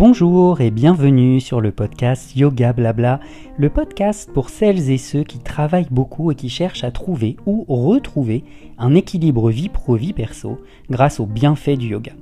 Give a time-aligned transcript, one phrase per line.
[0.00, 3.20] Bonjour et bienvenue sur le podcast Yoga Blabla,
[3.58, 7.66] le podcast pour celles et ceux qui travaillent beaucoup et qui cherchent à trouver ou
[7.68, 8.42] retrouver
[8.78, 10.58] un équilibre vie pro-vie perso
[10.88, 12.12] grâce aux bienfaits du yoga.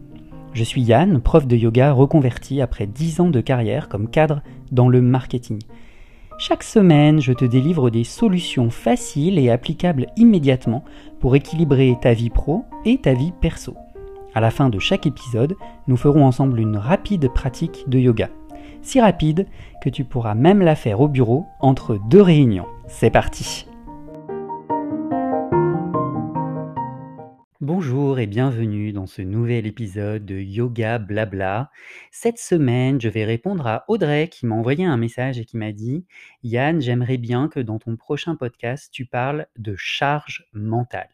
[0.55, 4.43] Je suis Yann, prof de yoga reconverti après 10 ans de carrière comme cadre
[4.73, 5.61] dans le marketing.
[6.37, 10.83] Chaque semaine, je te délivre des solutions faciles et applicables immédiatement
[11.21, 13.77] pour équilibrer ta vie pro et ta vie perso.
[14.39, 15.57] À la fin de chaque épisode,
[15.89, 18.29] nous ferons ensemble une rapide pratique de yoga.
[18.83, 19.49] Si rapide
[19.83, 22.69] que tu pourras même la faire au bureau entre deux réunions.
[22.87, 23.67] C'est parti
[27.61, 31.73] Bonjour et bienvenue dans ce nouvel épisode de Yoga Blabla.
[32.13, 35.73] Cette semaine, je vais répondre à Audrey qui m'a envoyé un message et qui m'a
[35.73, 36.07] dit
[36.45, 41.11] Yann, j'aimerais bien que dans ton prochain podcast, tu parles de charge mentale.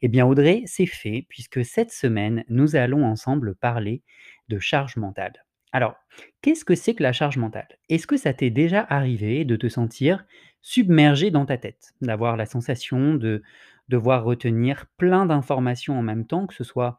[0.00, 4.04] Eh bien, Audrey, c'est fait puisque cette semaine, nous allons ensemble parler
[4.48, 5.44] de charge mentale.
[5.72, 5.96] Alors,
[6.42, 7.76] qu'est-ce que c'est que la charge mentale?
[7.88, 10.24] Est-ce que ça t'est déjà arrivé de te sentir
[10.62, 13.42] submergé dans ta tête, d'avoir la sensation de
[13.88, 16.98] devoir retenir plein d'informations en même temps, que ce soit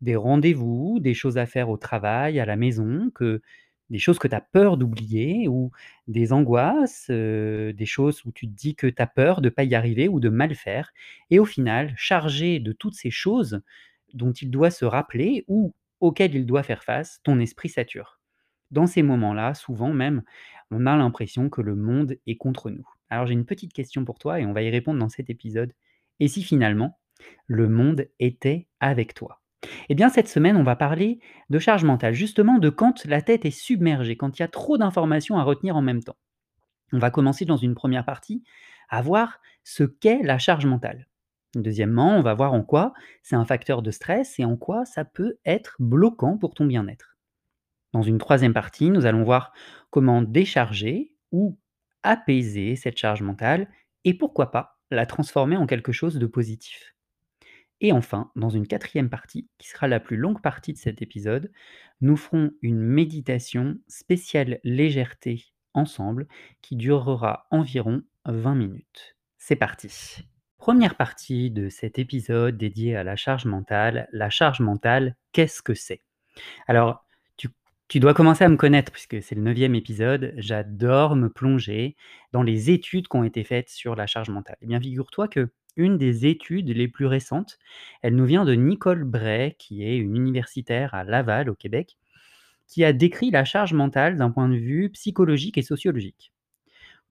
[0.00, 3.42] des rendez-vous, des choses à faire au travail, à la maison, que
[3.90, 5.70] des choses que tu as peur d'oublier ou
[6.08, 9.64] des angoisses, des choses où tu te dis que tu as peur de ne pas
[9.64, 10.92] y arriver ou de mal faire.
[11.30, 13.60] Et au final, chargé de toutes ces choses
[14.14, 18.20] dont il doit se rappeler ou auxquelles il doit faire face, ton esprit sature.
[18.70, 20.22] Dans ces moments-là, souvent même,
[20.70, 22.88] on a l'impression que le monde est contre nous.
[23.08, 25.72] Alors j'ai une petite question pour toi et on va y répondre dans cet épisode.
[26.20, 26.98] Et si finalement,
[27.46, 29.42] le monde était avec toi?
[29.88, 33.44] Eh bien, cette semaine, on va parler de charge mentale, justement de quand la tête
[33.44, 36.16] est submergée, quand il y a trop d'informations à retenir en même temps.
[36.92, 38.44] On va commencer dans une première partie
[38.88, 41.08] à voir ce qu'est la charge mentale.
[41.54, 42.92] Deuxièmement, on va voir en quoi
[43.22, 47.16] c'est un facteur de stress et en quoi ça peut être bloquant pour ton bien-être.
[47.92, 49.52] Dans une troisième partie, nous allons voir
[49.90, 51.58] comment décharger ou
[52.02, 53.68] apaiser cette charge mentale
[54.04, 56.94] et pourquoi pas la transformer en quelque chose de positif.
[57.80, 61.52] Et enfin, dans une quatrième partie, qui sera la plus longue partie de cet épisode,
[62.00, 65.44] nous ferons une méditation spéciale légèreté
[65.74, 66.26] ensemble
[66.62, 69.16] qui durera environ 20 minutes.
[69.36, 70.26] C'est parti.
[70.56, 74.08] Première partie de cet épisode dédié à la charge mentale.
[74.10, 76.02] La charge mentale, qu'est-ce que c'est?
[76.66, 77.05] Alors,
[77.88, 80.34] tu dois commencer à me connaître puisque c'est le neuvième épisode.
[80.36, 81.96] J'adore me plonger
[82.32, 84.56] dans les études qui ont été faites sur la charge mentale.
[84.60, 87.58] Eh bien, figure-toi que une des études les plus récentes,
[88.02, 91.96] elle nous vient de Nicole Bray, qui est une universitaire à Laval, au Québec,
[92.66, 96.32] qui a décrit la charge mentale d'un point de vue psychologique et sociologique.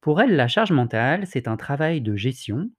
[0.01, 2.69] Pour elle, la charge mentale, c'est un travail de gestion,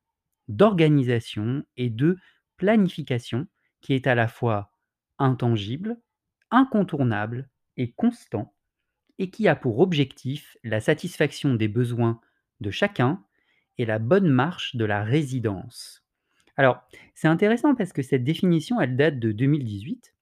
[0.48, 2.18] d'organisation et de
[2.56, 3.46] planification
[3.80, 4.72] qui est à la fois
[5.18, 5.96] intangible,
[6.50, 7.48] incontournable
[7.90, 8.54] constant
[9.18, 12.20] et qui a pour objectif la satisfaction des besoins
[12.60, 13.22] de chacun
[13.78, 16.04] et la bonne marche de la résidence.
[16.56, 16.82] Alors,
[17.14, 20.14] c'est intéressant parce que cette définition, elle date de 2018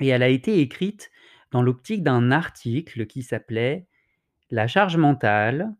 [0.00, 1.10] et elle a été écrite
[1.50, 3.86] dans l'optique d'un article qui s'appelait
[4.50, 5.74] La charge mentale,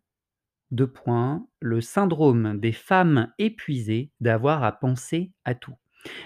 [0.73, 5.77] de point, le syndrome des femmes épuisées d'avoir à penser à tout.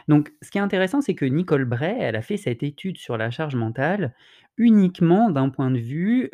[0.09, 3.17] Donc, ce qui est intéressant, c'est que Nicole Bray, elle a fait cette étude sur
[3.17, 4.15] la charge mentale
[4.57, 6.31] uniquement d'un point de vue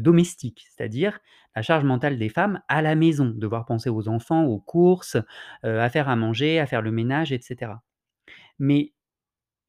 [0.00, 1.20] domestique, c'est-à-dire
[1.54, 5.16] la charge mentale des femmes à la maison, devoir penser aux enfants, aux courses,
[5.62, 7.72] à faire à manger, à faire le ménage, etc.
[8.58, 8.92] Mais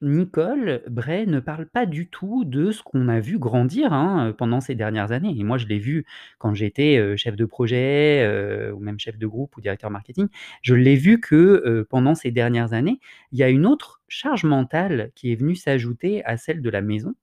[0.01, 4.61] Nicole Bray ne parle pas du tout de ce qu'on a vu grandir hein, pendant
[4.61, 5.35] ces dernières années.
[5.37, 6.05] Et moi, je l'ai vu
[6.37, 10.27] quand j'étais chef de projet, ou même chef de groupe ou directeur marketing.
[10.61, 12.99] Je l'ai vu que pendant ces dernières années,
[13.33, 16.81] il y a une autre charge mentale qui est venue s'ajouter à celle de la
[16.81, 17.13] maison,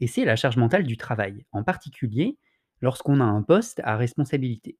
[0.00, 2.36] et c'est la charge mentale du travail, en particulier
[2.82, 4.76] lorsqu'on a un poste à responsabilité.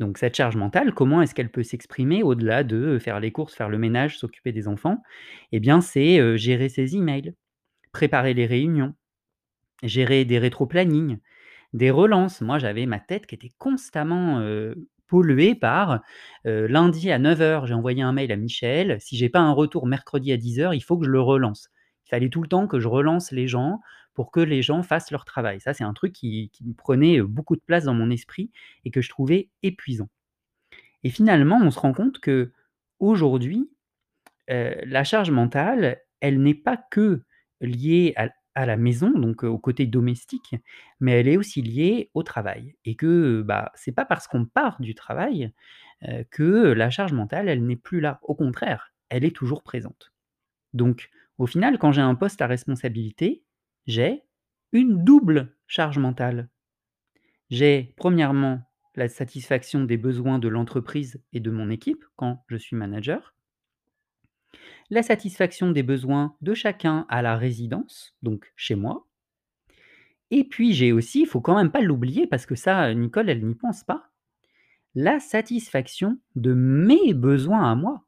[0.00, 3.68] Donc cette charge mentale, comment est-ce qu'elle peut s'exprimer au-delà de faire les courses, faire
[3.68, 5.02] le ménage, s'occuper des enfants?
[5.52, 7.34] Eh bien, c'est gérer ses emails,
[7.92, 8.94] préparer les réunions,
[9.82, 11.18] gérer des rétro-plannings,
[11.72, 12.40] des relances.
[12.40, 14.42] Moi, j'avais ma tête qui était constamment
[15.06, 16.00] polluée par
[16.44, 18.96] lundi à 9h, j'ai envoyé un mail à Michel.
[18.98, 21.68] Si j'ai pas un retour mercredi à 10h, il faut que je le relance.
[22.06, 23.80] Il fallait tout le temps que je relance les gens
[24.14, 25.60] pour que les gens fassent leur travail.
[25.60, 28.50] Ça, c'est un truc qui, prenait beaucoup de place dans mon esprit
[28.84, 30.08] et que je trouvais épuisant.
[31.02, 32.52] Et finalement, on se rend compte que
[32.98, 33.70] aujourd'hui,
[34.48, 37.22] la charge mentale, elle n'est pas que
[37.60, 40.56] liée à, la maison, donc au côté domestique,
[41.00, 42.76] mais elle est aussi liée au travail.
[42.84, 45.52] Et que bah, c'est pas parce qu'on part du travail
[46.30, 48.18] que la charge mentale, elle n'est plus là.
[48.22, 50.12] Au contraire, elle est toujours présente.
[50.72, 53.42] Donc, au final, quand j'ai un poste à responsabilité,
[53.86, 54.22] j'ai
[54.72, 56.48] une double charge mentale.
[57.50, 58.62] J'ai premièrement
[58.94, 63.34] la satisfaction des besoins de l'entreprise et de mon équipe quand je suis manager.
[64.90, 69.06] La satisfaction des besoins de chacun à la résidence, donc chez moi.
[70.30, 73.46] Et puis j'ai aussi, il faut quand même pas l'oublier parce que ça, Nicole, elle
[73.46, 74.10] n'y pense pas,
[74.94, 78.04] la satisfaction de mes besoins à moi.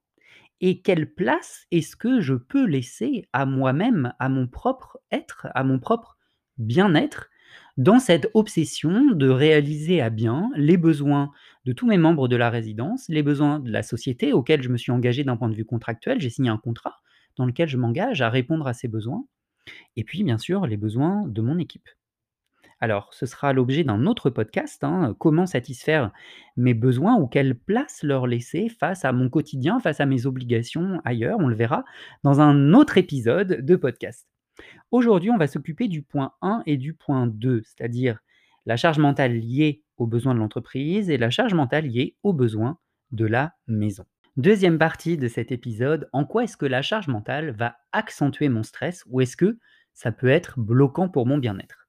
[0.67, 5.63] Et quelle place est-ce que je peux laisser à moi-même, à mon propre être, à
[5.63, 6.17] mon propre
[6.57, 7.29] bien-être,
[7.77, 11.33] dans cette obsession de réaliser à bien les besoins
[11.67, 14.79] de tous mes membres de la résidence, les besoins de la société auxquels je me
[14.79, 16.19] suis engagé d'un point de vue contractuel?
[16.19, 16.97] J'ai signé un contrat
[17.37, 19.27] dans lequel je m'engage à répondre à ces besoins.
[19.97, 21.91] Et puis, bien sûr, les besoins de mon équipe.
[22.81, 26.13] Alors, ce sera l'objet d'un autre podcast, hein, comment satisfaire
[26.57, 31.01] mes besoins ou quelle place leur laisser face à mon quotidien, face à mes obligations
[31.05, 31.85] ailleurs, on le verra
[32.23, 34.29] dans un autre épisode de podcast.
[34.91, 38.19] Aujourd'hui, on va s'occuper du point 1 et du point 2, c'est-à-dire
[38.67, 42.79] la charge mentale liée aux besoins de l'entreprise et la charge mentale liée aux besoins
[43.11, 44.05] de la maison.
[44.37, 48.65] Deuxième partie de cet épisode, en quoi est-ce que la charge mentale va accentuer mon
[48.65, 49.59] stress ou est-ce que
[49.93, 51.84] ça peut être bloquant pour mon bien-être?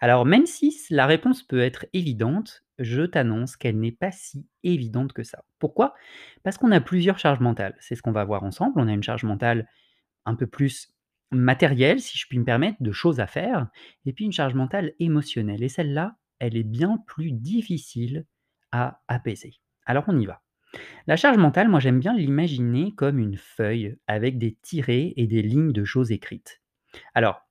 [0.00, 5.12] Alors même si la réponse peut être évidente, je t'annonce qu'elle n'est pas si évidente
[5.12, 5.44] que ça.
[5.58, 5.94] Pourquoi?
[6.42, 7.76] Parce qu'on a plusieurs charges mentales.
[7.80, 8.80] C'est ce qu'on va voir ensemble.
[8.80, 9.68] On a une charge mentale
[10.26, 10.94] un peu plus
[11.30, 13.68] matérielle, si je puis me permettre, de choses à faire,
[14.04, 15.62] et puis une charge mentale émotionnelle.
[15.62, 18.26] Et celle-là, elle est bien plus difficile
[18.72, 19.54] à apaiser.
[19.86, 20.42] Alors on y va.
[21.06, 25.42] La charge mentale, moi j'aime bien l'imaginer comme une feuille avec des tirets et des
[25.42, 26.60] lignes de choses écrites.
[27.14, 27.45] Alors,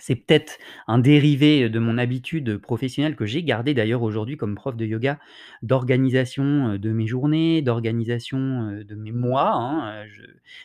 [0.00, 4.76] c'est peut-être un dérivé de mon habitude professionnelle que j'ai gardée d'ailleurs aujourd'hui comme prof
[4.76, 5.18] de yoga,
[5.62, 10.04] d'organisation, de mes journées, d'organisation, de mes mois, hein,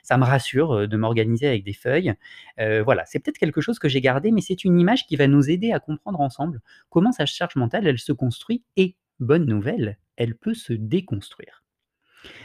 [0.03, 2.13] ça me rassure, de m'organiser avec des feuilles.
[2.57, 5.49] voilà, c'est peut-être quelque chose que j'ai gardé, mais c'est une image qui va nous
[5.49, 10.35] aider à comprendre ensemble comment sa charge mentale, elle se construit et, bonne nouvelle, elle
[10.35, 11.63] peut se déconstruire.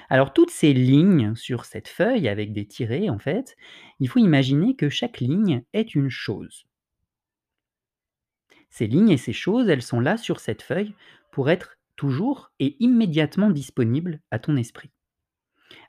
[0.09, 3.57] Alors toutes ces lignes sur cette feuille avec des tirets en fait,
[4.01, 6.67] il faut imaginer que chaque ligne est une chose.
[8.73, 10.95] Ces lignes et ces choses, elles sont là sur cette feuille
[11.31, 14.91] pour être toujours et immédiatement disponibles à ton esprit.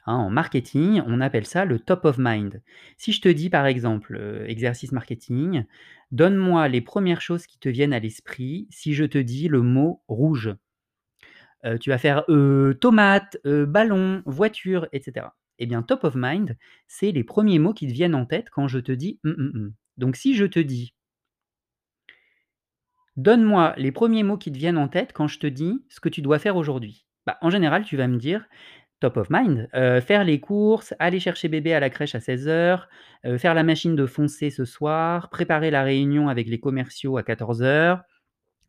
[0.05, 2.61] Hein, en marketing, on appelle ça le top of mind.
[2.97, 5.63] Si je te dis par exemple, euh, exercice marketing,
[6.11, 10.03] donne-moi les premières choses qui te viennent à l'esprit si je te dis le mot
[10.09, 10.53] rouge.
[11.65, 15.27] Euh, tu vas faire euh, tomate, ballon, voiture, etc.
[15.57, 16.57] Eh bien, top of mind,
[16.87, 19.51] c'est les premiers mots qui te viennent en tête quand je te dis hum, hum,
[19.55, 19.73] hum.
[19.97, 20.93] Donc si je te dis
[23.15, 26.09] Donne-moi les premiers mots qui te viennent en tête quand je te dis ce que
[26.09, 27.05] tu dois faire aujourd'hui.
[27.25, 28.45] Bah, en général, tu vas me dire
[28.99, 32.87] top of mind, euh, faire les courses, aller chercher bébé à la crèche à 16h,
[33.25, 37.21] euh, faire la machine de foncer ce soir, préparer la réunion avec les commerciaux à
[37.21, 38.01] 14h,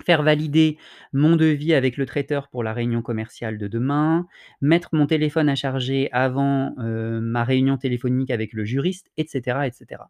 [0.05, 0.77] faire valider
[1.13, 4.27] mon devis avec le traiteur pour la réunion commerciale de demain,
[4.61, 10.03] mettre mon téléphone à charger avant euh, ma réunion téléphonique avec le juriste, etc., etc.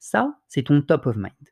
[0.00, 1.51] Ça, c'est ton top of mind.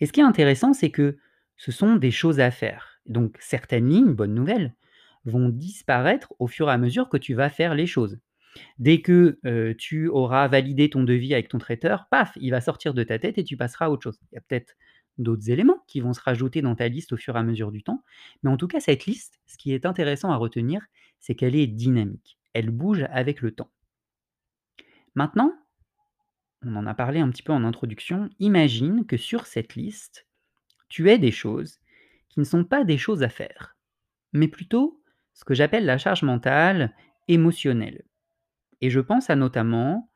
[0.00, 1.18] Et ce qui est intéressant, c'est que
[1.56, 3.00] ce sont des choses à faire.
[3.06, 4.74] Donc certaines lignes, bonne nouvelle,
[5.24, 8.18] vont disparaître au fur et à mesure que tu vas faire les choses.
[8.78, 9.38] Dès que
[9.78, 13.38] tu auras validé ton devis avec ton traiteur, paf, il va sortir de ta tête
[13.38, 14.18] et tu passeras à autre chose.
[14.32, 14.74] Il y a peut-être
[15.18, 17.82] d'autres éléments qui vont se rajouter dans ta liste au fur et à mesure du
[17.82, 18.02] temps.
[18.42, 20.80] Mais en tout cas, cette liste, ce qui est intéressant à retenir,
[21.18, 22.38] c'est qu'elle est dynamique.
[22.54, 23.70] Elle bouge avec le temps.
[25.14, 25.52] Maintenant,
[26.64, 30.26] on en a parlé un petit peu en introduction, imagine que sur cette liste,
[30.88, 31.78] tu aies des choses
[32.28, 33.76] qui ne sont pas des choses à faire,
[34.32, 35.02] mais plutôt
[35.32, 36.94] ce que j'appelle la charge mentale
[37.28, 38.04] émotionnelle.
[38.80, 40.10] Et je pense à notamment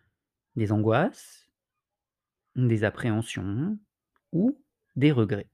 [0.57, 1.49] des angoisses,
[2.57, 3.79] des appréhensions
[4.33, 4.59] ou
[4.97, 5.51] des regrets.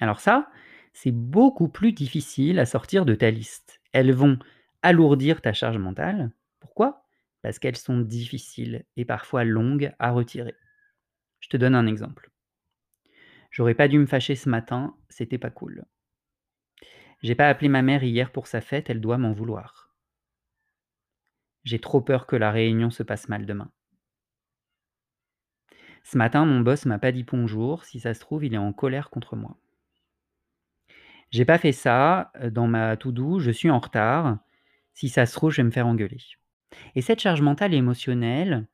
[0.00, 0.50] Alors ça,
[0.92, 3.80] c'est beaucoup plus difficile à sortir de ta liste.
[3.92, 4.38] Elles vont
[4.82, 6.30] alourdir ta charge mentale.
[6.60, 7.07] Pourquoi?
[7.42, 10.54] Parce qu'elles sont difficiles et parfois longues à retirer.
[11.40, 12.30] Je te donne un exemple.
[13.50, 15.84] J'aurais pas dû me fâcher ce matin, c'était pas cool.
[17.22, 19.90] J'ai pas appelé ma mère hier pour sa fête, elle doit m'en vouloir.
[21.64, 23.70] J'ai trop peur que la réunion se passe mal demain.
[26.04, 28.72] Ce matin, mon boss m'a pas dit bonjour, si ça se trouve, il est en
[28.72, 29.58] colère contre moi.
[31.30, 34.38] J'ai pas fait ça, euh, dans ma to-do, je suis en retard,
[34.94, 36.20] si ça se trouve, je vais me faire engueuler.
[36.94, 38.66] Et cette charge mentale et émotionnelle,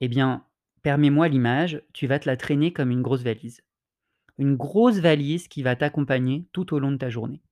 [0.00, 0.44] eh bien,
[0.82, 3.62] permets-moi l'image, tu vas te la traîner comme une grosse valise.
[4.38, 7.42] Une grosse valise qui va t'accompagner tout au long de ta journée.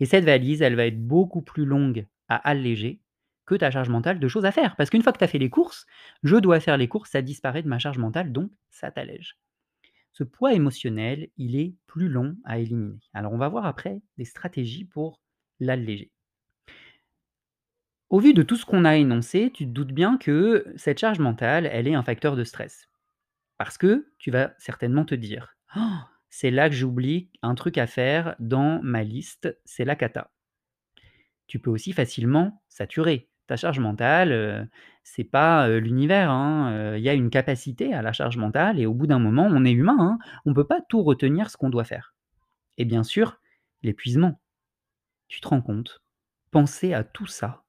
[0.00, 3.00] Et cette valise, elle va être beaucoup plus longue à alléger
[3.46, 4.76] que ta charge mentale de choses à faire.
[4.76, 5.86] Parce qu'une fois que tu as fait les courses,
[6.22, 9.38] je dois faire les courses, ça disparaît de ma charge mentale, donc ça t'allège.
[10.12, 12.98] ce poids émotionnel, il est plus long à éliminer.
[13.12, 15.20] Alors on va voir après des stratégies pour
[15.60, 16.10] l'alléger.
[18.10, 21.18] Au vu de tout ce qu'on a énoncé, tu te doutes bien que cette charge
[21.20, 22.88] mentale, elle est un facteur de stress.
[23.58, 25.80] Parce que tu vas certainement te dire: «Oh,
[26.30, 30.32] c'est là que j'oublie un truc à faire dans ma liste, c'est la cata».
[31.46, 33.28] Tu peux aussi facilement saturer.
[33.46, 34.66] Ta charge mentale, heu,
[35.04, 38.80] c'est pas, heu, l'univers, hein, heu, il y a une capacité à la charge mentale
[38.80, 41.56] et au bout d'un moment, on est humain, hein, on peut pas tout retenir ce
[41.56, 42.14] qu'on doit faire.
[42.78, 43.38] Et bien sûr,
[43.82, 44.40] l'épuisement.
[45.28, 46.02] Tu te rends compte?
[46.52, 47.64] Penser à tout ça,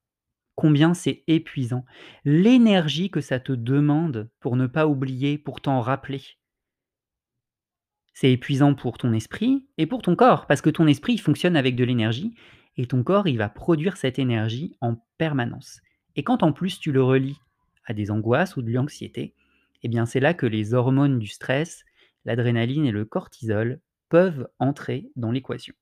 [0.57, 1.85] combien c'est épuisant.
[2.25, 6.21] L'énergie que ça te demande pour ne pas oublier, pour t'en rappeler.
[8.13, 11.75] C'est épuisant pour ton esprit et pour ton corps, parce que ton esprit, fonctionne avec
[11.75, 12.33] de l'énergie
[12.75, 15.79] et ton corps, il va produire cette énergie en permanence.
[16.15, 17.39] Et quand en plus tu le relis
[17.85, 19.35] à des angoisses ou de l'anxiété,
[19.83, 21.85] eh bien c'est là que les hormones du stress,
[22.25, 25.75] l'adrénaline et le cortisol peuvent entrer dans l'équation.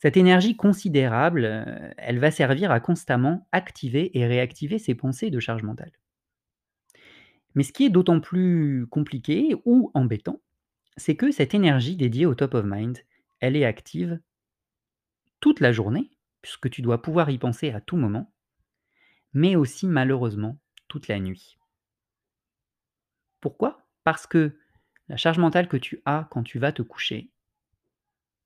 [0.00, 5.40] Cette énergie considérable, heu, elle va servir à constamment activer et réactiver ces pensées de
[5.40, 5.92] charge mentale.
[7.54, 10.40] Mais ce qui est d'autant plus compliqué ou embêtant,
[10.96, 12.98] c'est que cette énergie dédiée au top of mind,
[13.40, 14.20] elle est active
[15.40, 16.10] toute la journée,
[16.42, 18.32] puisque tu dois pouvoir y penser à tout moment,
[19.32, 20.58] mais aussi malheureusement
[20.88, 21.58] toute la nuit.
[23.40, 23.86] Pourquoi?
[24.04, 24.58] Parce que
[25.08, 27.30] la charge mentale que tu as quand tu vas te coucher,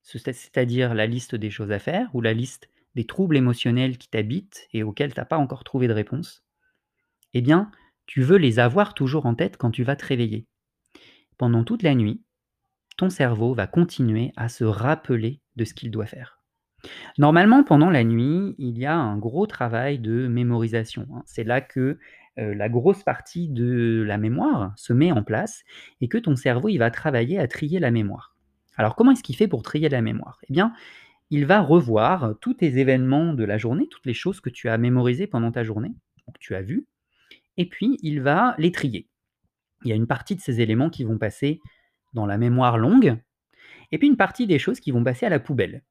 [0.03, 3.99] ce c'est c'est-à-dire la liste des choses à faire ou la liste des troubles émotionnels
[3.99, 6.45] qui t'habitent et auxquels tu as pas encore trouvé de réponse,
[7.35, 7.71] eh bien,
[8.07, 10.47] tu veux les avoir toujours en tête quand tu vas te réveiller.
[11.39, 12.23] Pendant toute la nuit,
[12.99, 16.41] ton cerveau va continuer à se rappeler de ce qu'il doit faire.
[17.19, 21.23] Normalement, pendant la nuit, il y a un gros travail de mémorisation, hein.
[21.27, 21.99] C'est là que,
[22.39, 25.63] heu, la grosse partie de la mémoire se met en place
[26.01, 28.32] et que ton cerveau, il va travailler à trier la mémoire.
[28.77, 30.39] Alors comment est-ce qu'il fait pour trier la mémoire?
[30.49, 30.73] Eh bien,
[31.31, 34.79] il va revoir tous tes événements de la journée, toutes les choses que tu as
[34.79, 35.95] mémorisées pendant ta journée,
[36.35, 36.87] que tu as vues
[37.59, 39.09] et puis il va les trier.
[39.85, 41.61] Il y a une partie de ces éléments qui vont passer
[42.15, 43.19] dans la mémoire longue
[43.93, 45.83] et puis une partie des choses qui vont passer à la poubelle.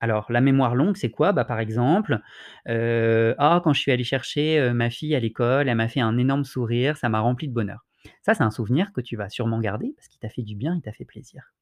[0.00, 1.32] Alors la mémoire longue, c'est quoi?
[1.32, 2.20] Bah, par exemple,
[2.68, 6.00] heu: «Ah, quand je suis allé chercher, heu, ma fille à l'école, elle m'a fait
[6.00, 7.86] un énorme sourire, ça m'a rempli de bonheur».
[8.22, 10.76] Ça, c'est un souvenir que tu vas sûrement garder parce qu'il t'a fait du bien,
[10.76, 11.52] il t'a fait plaisir.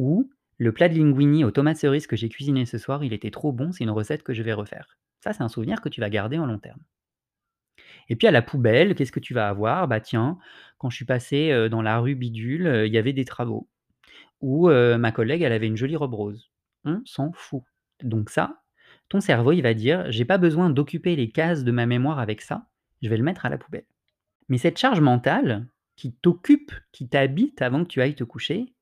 [0.00, 3.30] Ou le plat de linguini aux tomates cerises que j'ai cuisiné ce soir, il était
[3.30, 4.98] trop bon, c'est une recette que je vais refaire.
[5.20, 6.80] Ça, c'est un souvenir que tu vas garder en long terme.
[8.08, 9.88] Et puis à la poubelle, qu'est-ce que tu vas avoir?
[9.88, 10.38] Bah tiens,
[10.78, 13.68] quand je suis passé, heu, dans la rue bidule, heu, il y avait des travaux.
[14.42, 16.50] Ou, heu, ma collègue, elle avait une jolie robe rose.
[16.84, 17.62] On s'en fout.
[18.04, 18.62] Donc ça,
[19.10, 22.42] ton cerveau, il va dire: «J'ai pas besoin d'occuper les cases de ma mémoire avec
[22.42, 22.66] ça,
[23.02, 23.86] je vais le mettre à la poubelle».
[24.48, 28.74] Mais cette charge mentale qui t'occupe, qui t'habite avant que tu ailles te coucher,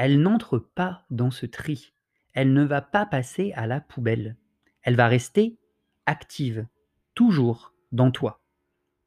[0.00, 1.92] elle n'entre pas dans ce tri.
[2.32, 4.38] Elle ne va pas passer à la poubelle.
[4.80, 5.58] Elle va rester
[6.06, 6.66] active,
[7.14, 8.40] toujours dans toi.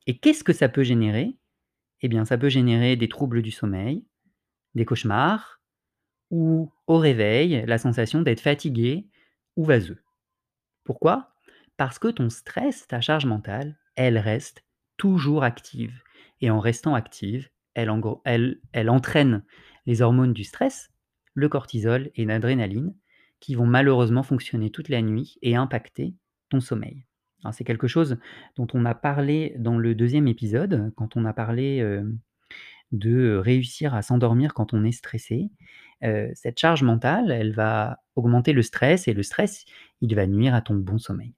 [0.05, 1.35] Et qu'est-ce que ça peut générer?
[2.01, 4.05] Eh bien, ça peut générer des troubles du sommeil,
[4.75, 5.61] des cauchemars
[6.29, 9.07] ou au réveil, la sensation d'être fatigué
[9.55, 10.03] ou vaseux.
[10.83, 11.33] Pourquoi?
[11.75, 14.63] Parce que ton stress, ta charge mentale, elle reste
[14.97, 16.03] toujours active
[16.39, 17.89] et en restant active, elle
[18.73, 19.43] elle entraîne
[19.85, 20.91] les hormones du stress,
[21.33, 22.93] le cortisol et l'adrénaline
[23.39, 26.15] qui vont malheureusement fonctionner toute la nuit et impacter
[26.49, 27.05] ton sommeil.
[27.51, 28.17] C'est quelque chose
[28.55, 32.17] dont on a parlé dans le deuxième épisode, quand on a parlé, hem,
[32.91, 35.49] de réussir à s'endormir quand on est stressé.
[36.03, 39.65] Heu, cette charge mentale, elle va augmenter le stress et le stress,
[40.01, 41.33] il va nuire à ton bon sommeil.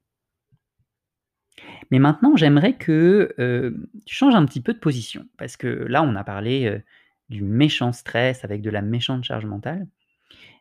[1.92, 6.04] Mais maintenant, j'aimerais que, heu, tu changes un petit peu de position parce que là,
[6.04, 6.82] on a parlé,
[7.30, 9.88] du méchant stress avec de la méchante charge mentale.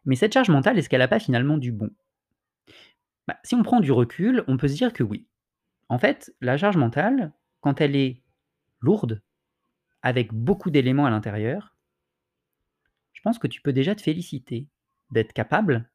[0.04, 1.90] Mais cette charge mentale, est-ce qu'elle a pas finalement du bon?
[3.26, 5.26] Bah, si on prend du recul, on peut se dire que oui.
[5.88, 8.22] En fait, la charge mentale, quand elle est
[8.80, 9.22] lourde,
[10.02, 11.74] avec beaucoup d'éléments à l'intérieur
[13.24, 14.68] je pense que tu peux déjà te féliciter
[15.10, 15.88] d'être capable,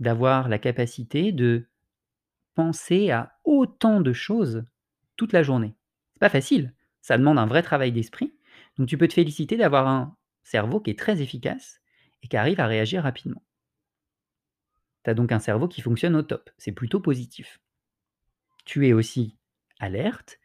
[0.00, 1.68] d'avoir la capacité de
[2.56, 4.64] penser à autant de choses
[5.14, 5.76] toute la journée.
[6.14, 8.34] C'est pas facile, ça demande un vrai travail d'esprit,
[8.78, 11.80] donc tu peux te féliciter d'avoir un cerveau qui est très efficace
[12.22, 13.42] et qui arrive à réagir rapidement.
[15.04, 17.60] Tu as donc un cerveau qui fonctionne au top, c'est plutôt positif.
[18.64, 19.36] Tu es aussi
[19.80, 20.38] alerte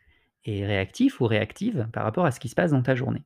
[0.46, 3.26] et réactif ou réactive par rapport à ce qui se passe dans ta journée.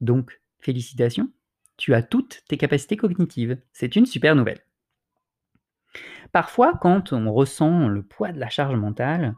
[0.00, 1.30] Donc félicitations,
[1.76, 4.64] tu as toutes tes capacités cognitives, c'est une super nouvelle.
[6.32, 9.34] Parfois, quand on ressent le poids de la charge mentale,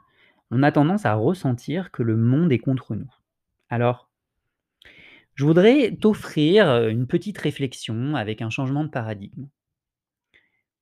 [0.50, 3.10] on a tendance à ressentir que le monde est contre nous.
[3.68, 4.09] Alors
[5.34, 9.48] Je voudrais t'offrir, une petite réflexion avec un changement de paradigme.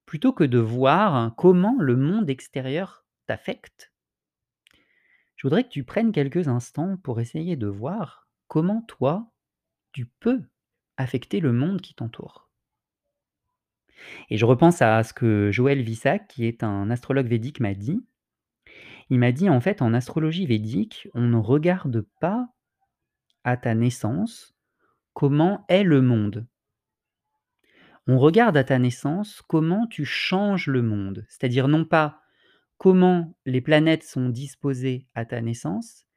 [0.07, 3.93] Plutôt que de voir comment le monde extérieur t'affecte
[5.39, 9.31] je voudrais que tu prennes quelques instants pour essayer de voir comment toi,
[9.93, 10.43] tu peux
[10.97, 12.51] affecter le monde qui t'entoure.
[14.31, 18.05] Et je repense à ce que Joël Vissac, qui est un astrologue védique, m'a dit.
[19.11, 22.49] Il m'a dit: «En fait, en astrologie védique, on ne regarde pas
[23.45, 24.55] à ta naissance
[25.15, 26.47] comment est le monde».
[28.07, 31.27] On regarde à ta naissance comment tu changes le monde?
[31.29, 32.23] C'est-à-dire non pas
[32.79, 36.09] comment les planètes sont disposées à ta naissance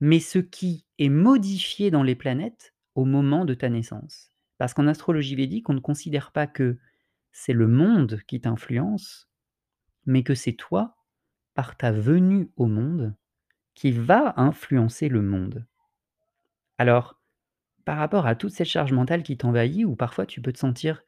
[0.00, 4.30] mais ce qui est modifié dans les planètes au moment de ta naissance.
[4.58, 6.78] Parce qu'en astrologie védique, on ne considère pas que
[7.32, 9.30] c'est le monde qui t'influence,
[10.06, 10.96] mais que c'est toi,
[11.54, 13.14] par ta venue au monde,
[13.74, 15.66] qui va influencer le monde.
[16.78, 17.20] Alors,
[17.84, 21.02] par rapport à toute cette charge mentale qui t'envahit, où parfois tu peux te sentir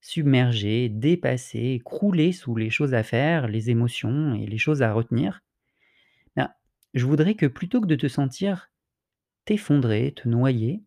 [0.00, 5.40] submergé, dépassé, croulé sous les choses à faire, les émotions et les choses à retenir,
[6.36, 6.50] ben,
[6.94, 8.70] je voudrais que plutôt que de te sentir
[9.46, 10.82] t'effondrer, te noyer,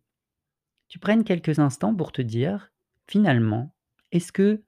[0.88, 2.72] tu prennes quelques instants pour te dire:
[3.08, 3.74] «Finalement,
[4.12, 4.62] est-ce que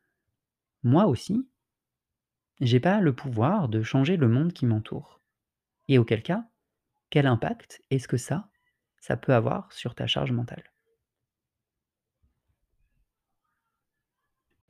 [0.85, 1.49] moi aussi
[2.61, 5.21] j'ai pas le pouvoir de changer le monde qui m'entoure?
[5.89, 6.47] Et auquel cas,
[7.11, 8.51] quel impact est-ce que ça,
[9.05, 10.65] ça peut avoir sur ta charge mentale?»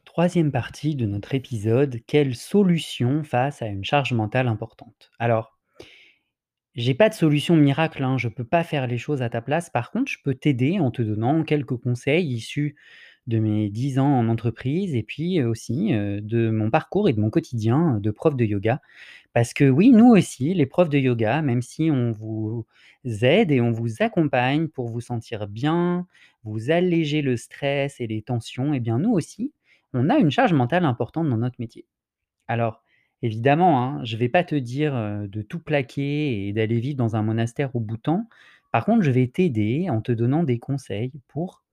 [0.05, 5.12] Troisième partie de notre épisode, quelle solution face à une charge mentale importante?
[5.21, 5.59] Alors
[6.75, 9.71] j'ai pas de solution miracle, hein, je peux pas faire les choses à ta place.
[9.71, 12.75] Par contre, je peux t'aider en te donnant quelques conseils issus
[13.26, 17.31] de mes 10 ans en entreprise et puis, aussi, de mon parcours et de mon
[17.31, 18.81] quotidien de prof de yoga.
[19.33, 22.66] Parce que oui, nous aussi, les profs de yoga, même si on vous
[23.04, 26.06] aide et on vous accompagne pour vous sentir bien,
[26.45, 29.52] vous alléger le stress et les tensions et bien nous aussi,
[29.93, 31.84] on a une charge mentale importante dans notre métier.
[32.47, 32.84] Alors
[33.23, 37.23] évidemment, hein, je vais pas te dire, de tout plaquer et d'aller vivre dans un
[37.23, 38.28] monastère au Bhoutan.
[38.71, 41.64] Par contre, je vais t'aider en te donnant des conseils pour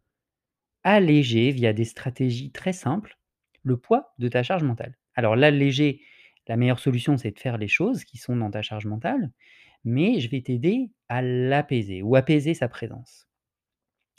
[0.83, 3.17] alléger, via des stratégies très simples,
[3.63, 4.97] le poids de ta charge mentale.
[5.15, 6.01] Alors l'alléger,
[6.47, 9.31] la meilleure solution, c'est de faire les choses qui sont dans ta charge mentale,
[9.83, 13.27] mais je vais t'aider à l'apaiser ou apaiser sa présence.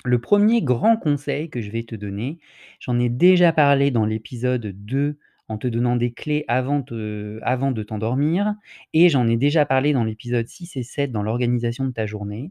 [0.05, 2.41] Le 1er grand conseil que je vais te donner,
[2.81, 8.55] j'en ai déjà parlé dans l'épisode 2 en te donnant des clés avant de t'endormir
[8.95, 12.51] et j'en ai déjà parlé dans l'épisode 6 et 7 dans l'organisation de ta journée.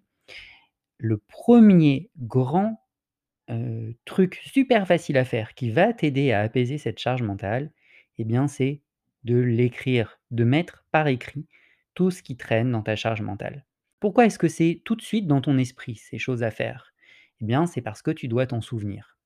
[0.98, 2.81] Le 1er grand,
[4.06, 7.72] truc super facile à faire qui va t'aider à apaiser cette charge mentale
[8.18, 8.82] et bien, c'est
[9.24, 11.48] de l'écrire, de mettre par écrit
[11.94, 13.66] tout ce qui traîne dans ta charge mentale.
[14.00, 16.94] Pourquoi est-ce que c'est tout de suite dans ton esprit, ces choses à faire?
[17.42, 19.18] Eh bien, c'est parce que tu dois t'en souvenir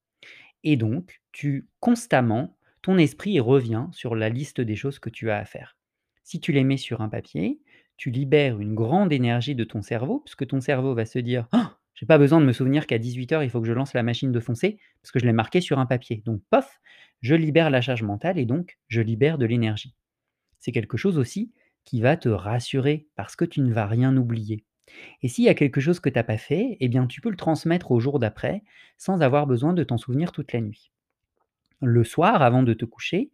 [0.65, 5.37] et donc tu constamment, ton esprit, revient sur la liste des choses que tu as
[5.37, 5.77] à faire.
[6.23, 7.61] Si tu les mets sur un papier,
[7.97, 11.69] tu libères une grande énergie de ton cerveau, puisque ton cerveau va se dire: «Han!
[11.95, 14.31] J'ai pas besoin de me souvenir qu'à 18:00, il faut que je lance la machine
[14.31, 16.21] de foncer, parce que je l'ai marqué sur un papier.
[16.25, 16.79] Donc pof,
[17.21, 19.95] je libère la charge mentale et donc je libère de l'énergie».
[20.59, 21.51] C'est quelque chose aussi
[21.85, 24.65] qui va te rassurer parce que tu ne vas rien oublier
[25.21, 27.29] et s'il y a quelque chose que tu as pas fait et bien, tu peux
[27.29, 28.63] le transmettre au jour d'après,
[28.97, 30.91] sans avoir besoin de t'en souvenir toute la nuit.
[31.81, 33.31] Le soir, avant de te coucher,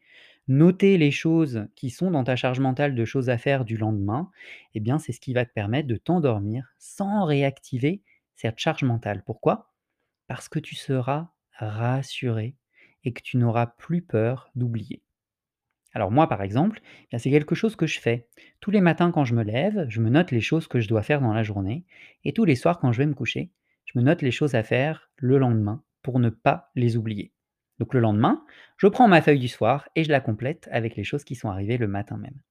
[0.47, 4.29] noter les choses qui sont dans ta charge mentale de choses à faire du lendemain
[4.75, 8.01] et bien, c'est ce qui va te permettre de t'endormir sans réactiver
[8.41, 9.21] cette charge mentale.
[9.23, 9.71] Pourquoi?
[10.27, 12.55] Parce que tu seras rassuré
[13.03, 15.03] et que tu n'auras plus peur d'oublier.
[15.93, 18.27] Alors moi, par exemple, bien, c'est quelque chose que je fais.
[18.59, 21.03] Tous les matins quand je me lève, je me note les choses que je dois
[21.03, 21.85] faire dans la journée
[22.23, 23.51] et tous les soirs quand je vais me coucher,
[23.85, 27.33] je me note les choses à faire le lendemain pour ne pas les oublier.
[27.77, 28.43] Donc le lendemain,
[28.77, 31.49] je prends ma feuille du soir et je la complète avec les choses qui sont
[31.49, 32.41] arrivées le matin même.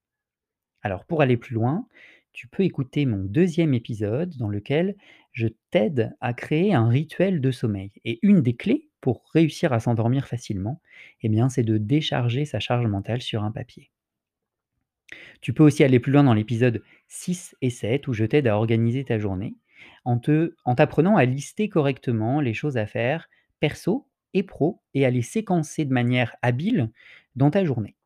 [0.83, 1.87] Alors pour aller plus loin,
[2.33, 4.97] tu peux écouter mon 2e épisode dans lequel
[5.33, 9.81] je t'aide à créer un rituel de sommeil et une des clés pour réussir à
[9.81, 10.81] s'endormir facilement
[11.23, 13.91] et bien, c'est de décharger sa charge mentale sur un papier.
[15.41, 18.57] Tu peux aussi aller plus loin dans l'épisode 6 et 7 où je t'aide à
[18.57, 19.57] organiser ta journée
[20.05, 20.19] en
[20.77, 23.29] t'apprenant à lister correctement les choses à faire
[23.61, 26.91] perso et pro et à les séquencer de manière habile
[27.37, 27.97] dans ta journée.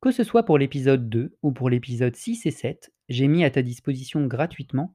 [0.00, 3.50] Que ce soit pour l'épisode 2 ou pour l'épisode 6 et 7, j'ai mis à
[3.50, 4.94] ta disposition gratuitement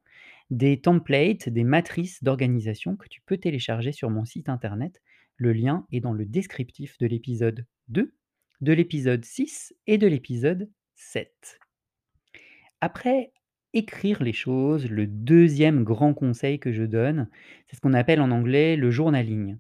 [0.50, 5.02] des templates, des matrices d'organisation que tu peux télécharger sur mon site internet.
[5.36, 8.14] Le lien est dans le descriptif de l'épisode 2,
[8.62, 11.60] de l'épisode 6 et de l'épisode 7.
[12.80, 13.34] Après
[13.74, 17.28] écrire les choses, le deuxième grand conseil que je donne,
[17.68, 19.58] c'est ce qu'on appelle en anglais le journaling.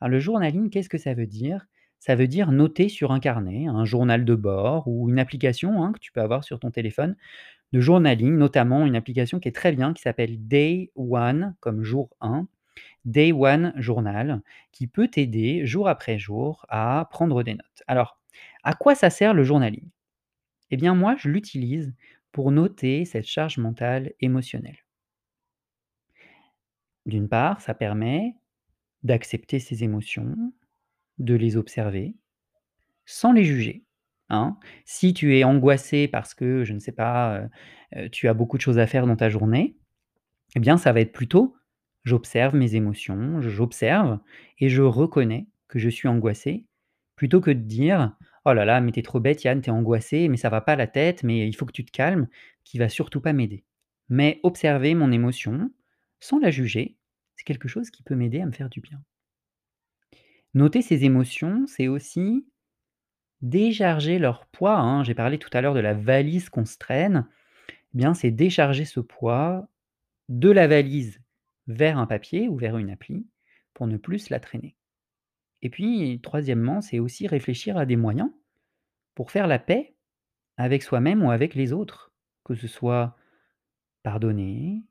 [0.00, 1.66] Alors le journaling, qu'est-ce que ça veut dire?
[2.00, 5.92] Ça veut dire noter sur un carnet, un journal de bord ou une application, hein,
[5.92, 7.16] que tu peux avoir sur ton téléphone
[7.72, 12.10] de journaling, notamment une application qui est très bien, qui s'appelle Day One, comme jour
[12.20, 12.48] 1,
[13.04, 17.82] Day One Journal, qui peut t'aider jour après jour à prendre des notes.
[17.88, 18.18] Alors,
[18.64, 19.88] à quoi ça sert le journaling?
[20.70, 21.94] Eh bien moi, je l'utilise
[22.32, 24.78] pour noter cette charge mentale émotionnelle.
[27.04, 28.36] D'une part, ça permet
[29.02, 30.52] d'accepter ses émotions,
[31.20, 32.16] de les observer,
[33.06, 33.84] sans les juger,
[34.30, 34.58] hein.
[34.86, 37.48] Si tu es angoissé parce que, je ne sais pas, heu
[38.06, 39.76] heu, tu as beaucoup de choses à faire dans ta journée,
[40.56, 41.56] eh bien ça va être plutôt:
[42.04, 44.20] «J'observe mes émotions, j'observe
[44.60, 46.66] et je reconnais que je suis angoissé»,
[47.16, 49.72] plutôt que de dire: «Oh là là, mais tu es trop bête Yann, tu es
[49.72, 52.28] angoissé, mais ça va pas la tête, mais il faut que tu te calmes»,
[52.64, 53.64] qui va surtout pas m'aider.
[54.10, 55.70] Mais observer mon émotion,
[56.20, 56.96] sans la juger,
[57.36, 59.02] c'est quelque chose qui peut m'aider à me faire du bien.
[60.54, 62.46] Noter ses émotions, c'est aussi
[63.42, 65.04] décharger leur poids, hein.
[65.04, 67.26] J'ai parlé tout à l'heure de la valise qu'on se traîne,
[67.94, 69.68] eh bien c'est décharger ce poids
[70.28, 71.20] de la valise
[71.66, 73.26] vers un papier ou vers une appli
[73.74, 74.76] pour ne plus la traîner.
[75.62, 78.30] Et puis, troisièmement, c'est aussi réfléchir à des moyens
[79.14, 79.94] pour faire la paix
[80.56, 82.12] avec soi-même ou avec les autres.
[82.44, 83.16] Que ce soit
[84.02, 84.82] pardonner,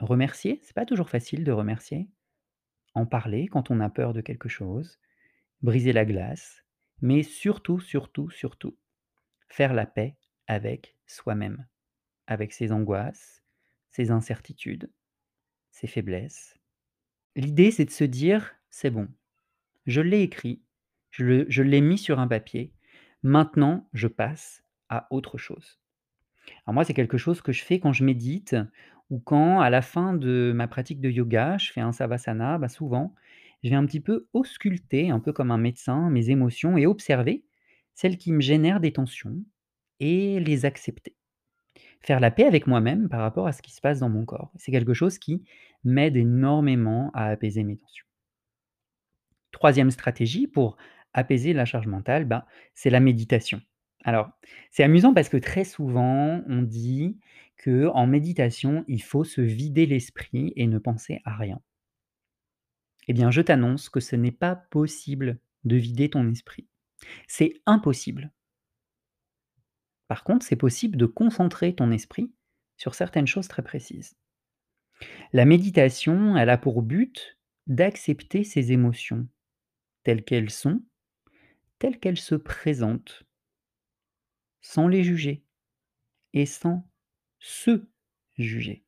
[0.00, 2.08] remercier, c'est pas toujours facile de remercier,
[2.94, 4.98] en parler quand on a peur de quelque chose,
[5.62, 6.64] briser la glace,
[7.00, 8.76] mais surtout, surtout, surtout,
[9.48, 11.66] faire la paix avec soi-même,
[12.26, 13.42] avec ses angoisses,
[13.90, 14.90] ses incertitudes,
[15.70, 16.58] ses faiblesses.
[17.36, 19.08] L'idée, c'est de se dire: «C'est bon,
[19.86, 20.62] je l'ai écrit,
[21.10, 22.72] je l'ai mis sur un papier,
[23.22, 25.80] maintenant je passe à autre chose».
[26.64, 28.56] Alors moi, c'est quelque chose que je fais quand je médite
[29.10, 32.68] ou quand, à la fin de ma pratique de yoga, je fais un savasana, bah,
[32.68, 33.14] souvent,
[33.62, 37.44] je vais un petit peu ausculter, un peu comme un médecin, mes émotions et observer
[37.94, 39.36] celles qui me génèrent des tensions
[39.98, 41.14] et les accepter.
[42.00, 44.50] Faire la paix avec moi-même par rapport à ce qui se passe dans mon corps.
[44.56, 45.42] C'est quelque chose qui
[45.84, 48.06] m'aide énormément à apaiser mes tensions.
[49.50, 50.76] Troisième stratégie pour
[51.12, 53.60] apaiser la charge mentale, bah, c'est la méditation.
[54.04, 54.30] Alors,
[54.70, 57.18] c'est amusant parce que très souvent, on dit
[57.62, 61.60] qu'en méditation, il faut se vider l'esprit et ne penser à rien.
[63.06, 66.68] Eh bien, je t'annonce que ce n'est pas possible de vider ton esprit.
[67.26, 68.32] C'est impossible.
[70.08, 72.32] Par contre, c'est possible de concentrer ton esprit
[72.76, 74.16] sur certaines choses très précises.
[75.32, 79.28] La méditation, elle a pour but d'accepter ses émotions
[80.02, 80.82] telles qu'elles sont,
[81.78, 83.22] telles qu'elles se présentent,
[84.60, 85.44] sans les juger
[86.32, 86.89] et sans
[87.40, 87.84] se
[88.38, 88.84] juger.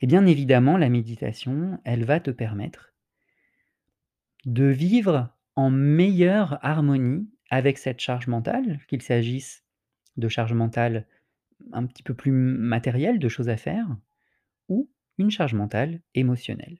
[0.00, 2.92] Et bien évidemment, la méditation, elle va te permettre
[4.44, 9.64] de vivre en meilleure harmonie avec cette charge mentale, qu'il s'agisse
[10.16, 11.06] de charge mentale
[11.72, 13.86] un petit peu plus matérielle, de choses à faire,
[14.68, 16.78] ou une charge mentale émotionnelle.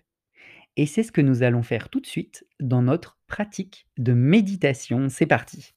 [0.76, 5.08] Et c'est ce que nous allons faire tout de suite dans notre pratique de méditation.
[5.08, 5.74] C'est parti.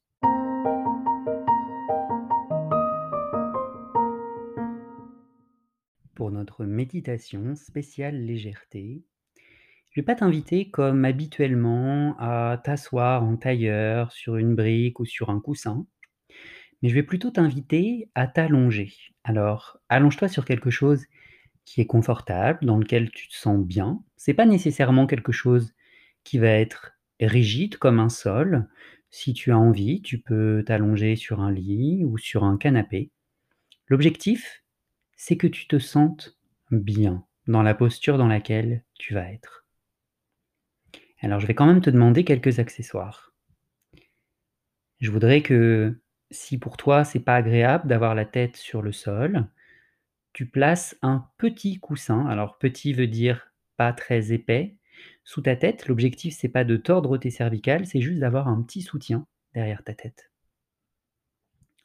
[6.14, 9.02] Pour notre méditation spéciale légèreté,
[9.90, 15.30] je vais pas t'inviter comme habituellement à t'asseoir en tailleur sur une brique ou sur
[15.30, 15.86] un coussin,
[16.80, 18.92] mais je vais plutôt t'inviter à t'allonger.
[19.24, 21.04] Alors, allonge-toi sur quelque chose
[21.64, 24.00] qui est confortable, dans lequel tu te sens bien.
[24.16, 25.74] C'est pas nécessairement quelque chose
[26.22, 28.68] qui va être rigide comme un sol.
[29.10, 33.10] Si tu as envie, tu peux t'allonger sur un lit ou sur un canapé.
[33.88, 34.63] L'objectif,
[35.26, 36.36] c'est que tu te sentes
[36.70, 39.64] bien dans la posture dans laquelle tu vas être.
[41.22, 43.32] Alors je vais quand même te demander quelques accessoires.
[45.00, 45.98] Je voudrais que
[46.30, 49.48] si pour toi c'est pas agréable d'avoir la tête sur le sol,
[50.34, 54.76] tu places un petit coussin, alors petit veut dire pas très épais,
[55.24, 55.88] sous ta tête.
[55.88, 59.94] L'objectif c'est pas de tordre tes cervicales, c'est juste d'avoir un petit soutien derrière ta
[59.94, 60.33] tête.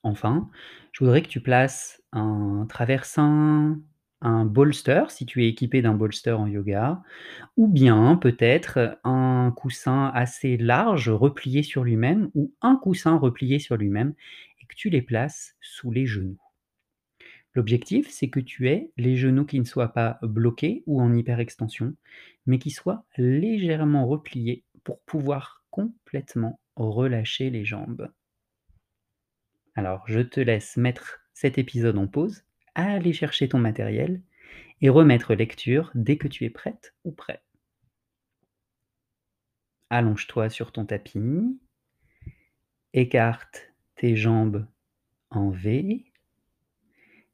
[0.03, 0.49] Enfin,
[0.93, 3.79] je voudrais que tu places un traversin,
[4.21, 7.01] un bolster, si tu es équipé d'un bolster en yoga,
[7.57, 13.77] ou bien peut-être un coussin assez large replié sur lui-même ou un coussin replié sur
[13.77, 14.13] lui-même
[14.61, 16.39] et que tu les places sous les genoux.
[17.53, 21.95] L'objectif, c'est que tu aies les genoux qui ne soient pas bloqués ou en hyperextension,
[22.47, 28.09] mais qui soient légèrement repliés pour pouvoir complètement relâcher les jambes.
[29.79, 32.43] Alors, je te laisse mettre cet épisode en pause,
[32.75, 34.21] aller chercher ton matériel
[34.81, 37.41] et remettre lecture dès que tu es prête ou prêt.
[39.89, 41.57] Allonge-toi sur ton tapis,
[42.91, 44.67] écarte tes jambes
[45.29, 46.03] en V,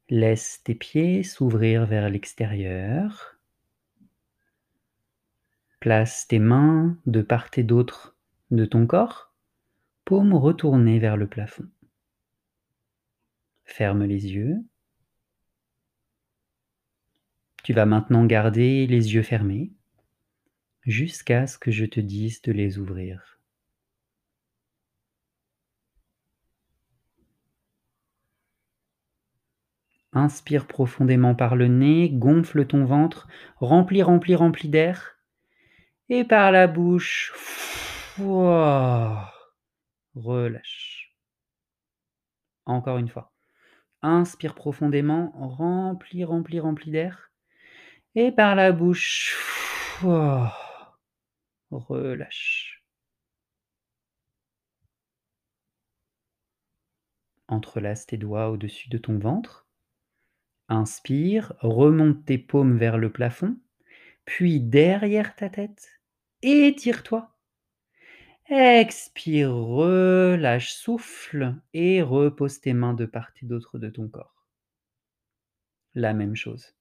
[0.08, 3.40] laisse tes pieds s'ouvrir vers l'extérieur,
[5.80, 8.16] place tes mains de part et d'autre
[8.52, 9.34] de ton corps,
[10.04, 11.68] paumes retournées vers le plafond.
[13.66, 14.56] Ferme les yeux.
[17.62, 19.72] Tu vas maintenant garder les yeux fermés
[20.82, 23.40] jusqu'à ce que je te dise de les ouvrir.
[30.12, 35.18] Inspire profondément par le nez, gonfle ton ventre, remplis, remplis, remplis d'air.
[36.08, 37.34] Et par la bouche,
[40.14, 41.14] relâche.
[42.64, 43.35] Encore une fois.
[44.02, 47.32] Inspire profondément, remplis, remplis, remplis d'air.
[48.14, 49.36] Et par la bouche,
[51.70, 52.84] relâche.
[57.48, 59.66] Entrelace tes doigts au-dessus de ton ventre.
[60.68, 63.56] Inspire, remonte tes paumes vers le plafond,
[64.24, 66.00] puis derrière ta tête.
[66.42, 67.35] Étire-toi.
[68.48, 74.46] Expire, relâche, souffle et repose tes mains de part et d'autre de ton corps.
[75.94, 76.74] La même chose.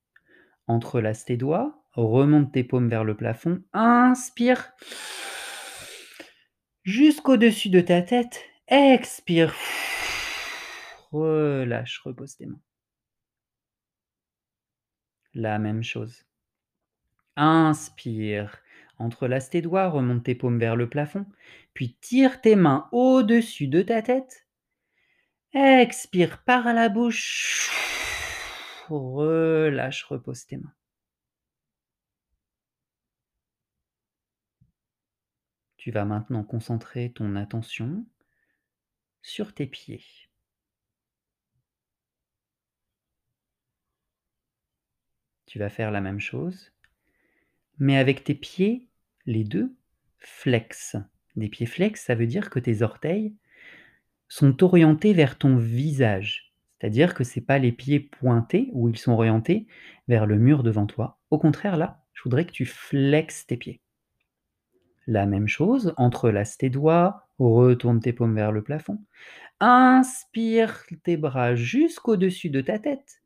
[0.68, 4.74] Entrelace tes doigts, remonte tes paumes vers le plafond, inspire
[6.84, 9.56] jusqu'au-dessus de ta tête, expire,
[11.12, 12.62] relâche, repose tes mains.
[15.34, 16.26] La même chose.
[17.36, 18.62] Inspire,
[18.98, 21.26] entrelace tes doigts, remonte tes paumes vers le plafond,
[21.74, 24.48] puis tire tes mains au-dessus de ta tête.
[25.54, 27.72] Expire par la bouche.
[28.90, 30.74] Relâche, repose tes mains.
[35.78, 38.06] Tu vas maintenant concentrer ton attention
[39.22, 40.04] sur tes pieds.
[45.46, 46.75] Tu vas faire la même chose,
[47.80, 48.88] mais avec tes pieds,
[49.26, 49.76] les deux,
[50.20, 50.96] flex.
[51.36, 53.34] Des pieds flex, ça veut dire que tes orteils
[54.28, 56.54] sont orientés vers ton visage.
[56.80, 59.68] C'est-à-dire que ce n'est pas les pieds pointés où ils sont orientés
[60.08, 61.20] vers le mur devant toi.
[61.32, 63.82] Au contraire, là, je voudrais que tu flexes tes pieds.
[65.08, 69.00] La même chose, entrelace tes doigts, retourne tes paumes vers le plafond.
[69.60, 73.22] Inspire tes bras jusqu'au-dessus de ta tête.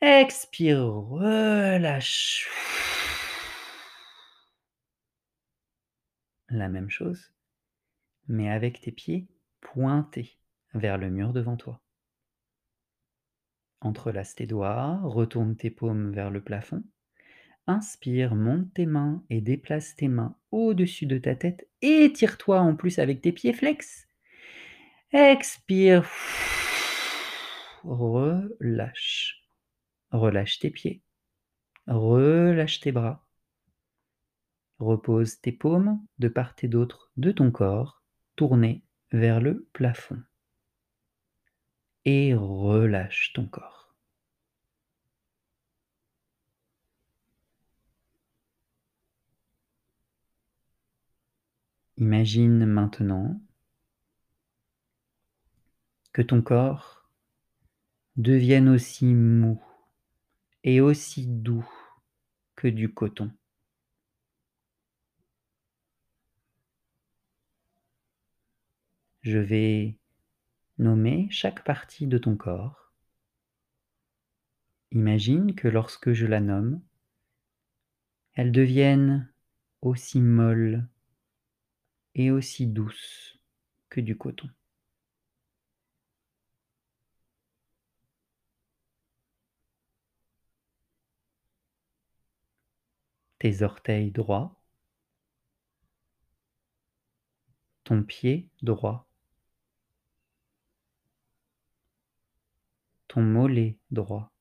[0.00, 2.48] Expire, relâche.
[6.52, 7.32] La même chose,
[8.28, 9.26] mais avec tes pieds
[9.62, 10.36] pointés
[10.74, 11.80] vers le mur devant toi.
[13.80, 16.84] Entrelace tes doigts, retourne tes paumes vers le plafond.
[17.66, 21.66] Inspire, monte tes mains et déplace tes mains au-dessus de ta tête.
[21.80, 24.06] Étire-toi en plus avec tes pieds flex.
[25.12, 26.06] Expire.
[27.82, 29.42] Relâche.
[30.10, 31.00] Relâche tes pieds.
[31.86, 33.24] Relâche tes bras.
[34.82, 38.02] Repose tes paumes de part et d'autre de ton corps,
[38.34, 40.20] tournées vers le plafond.
[42.04, 43.94] Et relâche ton corps.
[51.96, 53.40] Imagine maintenant
[56.12, 57.08] que ton corps
[58.16, 59.62] devienne aussi mou
[60.64, 61.70] et aussi doux
[62.56, 63.30] que du coton.
[69.22, 69.96] Je vais
[70.78, 72.92] nommer chaque partie de ton corps.
[74.90, 76.82] Imagine que lorsque je la nomme,
[78.34, 79.32] elle devienne
[79.80, 80.88] aussi molle
[82.16, 83.38] et aussi douce
[83.90, 84.50] que du coton.
[93.38, 94.60] Tes orteils droits,
[97.84, 99.11] ton pied droit,
[103.12, 104.32] ton mollet droit,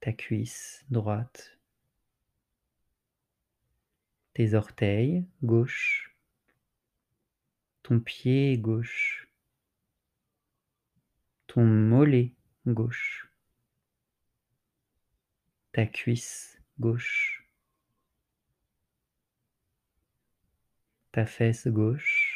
[0.00, 1.60] ta cuisse droite,
[4.32, 6.16] tes orteils gauche,
[7.82, 9.28] ton pied gauche,
[11.46, 12.32] ton mollet
[12.66, 13.28] gauche,
[15.72, 17.44] ta cuisse gauche,
[21.12, 22.33] ta fesse gauche,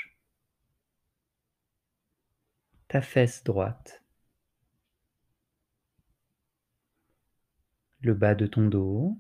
[2.88, 4.02] ta fesse droite.
[8.00, 9.16] Le bas de ton dos.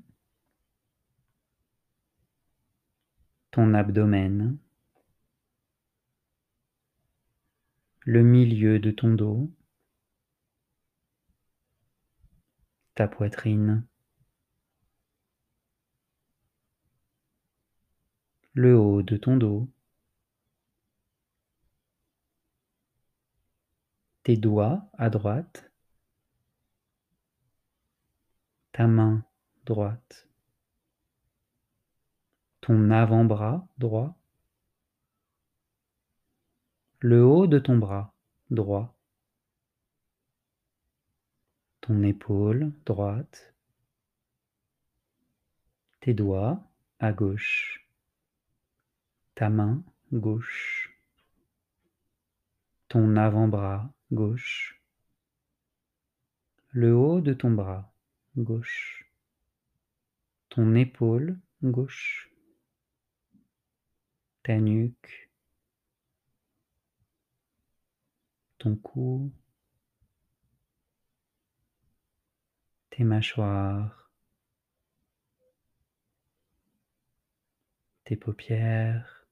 [3.50, 4.58] Ton abdomen.
[8.04, 9.50] Le milieu de ton dos.
[12.98, 13.84] ta poitrine,
[18.54, 19.68] le haut de ton dos,
[24.28, 25.72] tes doigts à droite,
[28.72, 29.24] ta main
[29.64, 30.28] droite,
[32.60, 34.18] ton avant-bras droit,
[36.98, 38.12] le haut de ton bras
[38.50, 38.94] droit,
[41.80, 43.54] ton épaule droite,
[46.00, 46.62] tes doigts
[46.98, 47.88] à gauche,
[49.36, 50.92] ta main gauche,
[52.88, 54.80] ton avant-bras gauche,
[56.70, 57.92] le haut de ton bras
[58.36, 59.10] gauche,
[60.48, 62.30] ton épaule gauche,
[64.42, 65.30] ta nuque,
[68.58, 69.32] ton cou,
[72.90, 74.10] tes mâchoires,
[78.04, 79.26] tes paupières,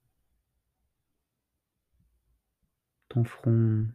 [3.08, 3.86] ton front,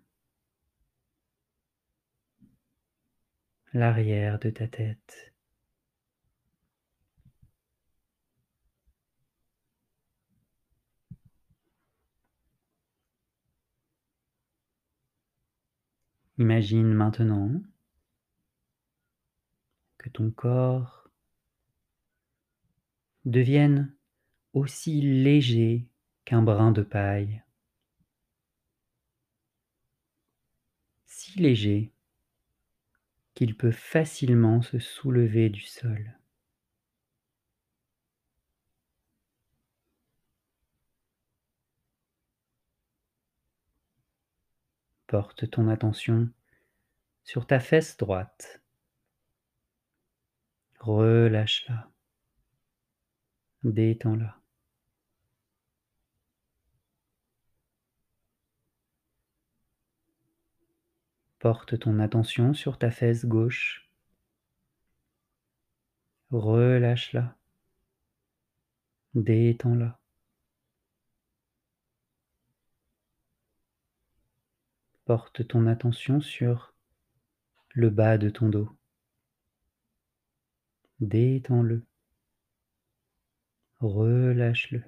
[3.73, 5.33] l'arrière de ta tête.
[16.37, 17.61] Imagine maintenant
[19.97, 21.09] que ton corps
[23.25, 23.95] devienne
[24.53, 25.87] aussi léger
[26.25, 27.43] qu'un brin de paille,
[31.05, 31.93] si léger
[33.33, 36.17] qu'il peut facilement se soulever du sol.
[45.07, 46.29] Porte ton attention
[47.23, 48.61] sur ta fesse droite.
[50.79, 51.91] Relâche-la.
[53.63, 54.40] Détends-la.
[61.41, 63.89] Porte ton attention sur ta fesse gauche.
[66.29, 67.35] Relâche-la.
[69.15, 69.99] Détends-la.
[75.05, 76.75] Porte ton attention sur
[77.69, 78.69] le bas de ton dos.
[80.99, 81.83] Détends-le.
[83.79, 84.83] Relâche-le.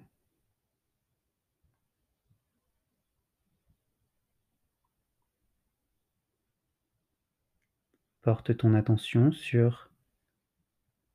[8.24, 9.92] Porte ton attention sur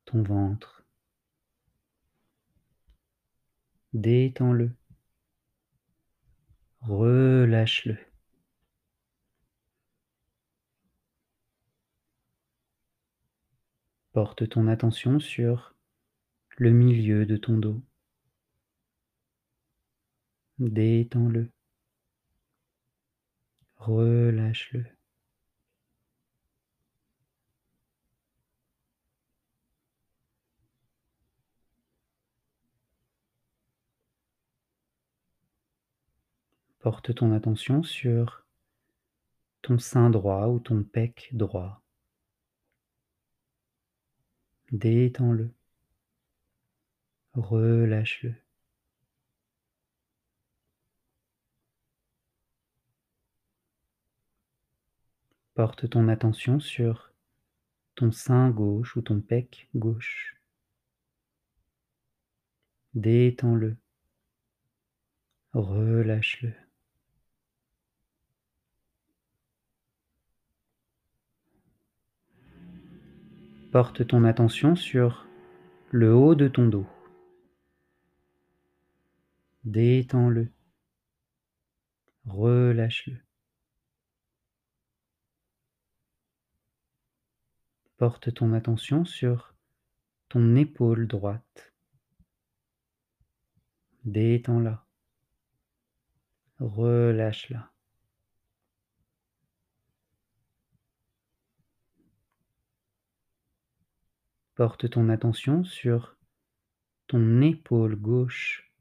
[0.05, 0.85] ton ventre.
[3.93, 4.71] Détends-le.
[6.81, 7.97] Relâche-le.
[14.11, 15.73] Porte ton attention sur
[16.57, 17.81] le milieu de ton dos.
[20.59, 21.49] Détends-le.
[23.77, 24.98] Relâche-le.
[36.89, 38.47] Porte ton attention sur
[39.61, 41.83] ton sein droit ou ton pec droit.
[44.71, 45.53] Détends-le.
[47.35, 48.33] Relâche-le.
[55.53, 57.13] Porte ton attention sur
[57.93, 60.41] ton sein gauche ou ton pec gauche.
[62.95, 63.77] Détends-le.
[65.53, 66.68] Relâche-le.
[73.71, 75.27] Porte ton attention sur
[75.91, 76.87] le haut de ton dos.
[79.63, 80.51] Détends-le.
[82.25, 83.17] Relâche-le.
[87.97, 89.53] Porte ton attention sur
[90.29, 91.71] ton épaule droite.
[94.03, 94.83] Détends-la.
[96.59, 97.71] Relâche-la.
[104.59, 106.17] Porte ton attention sur
[107.07, 108.73] ton épaule gauche.